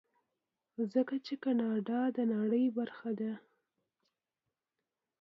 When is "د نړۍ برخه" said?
2.15-3.09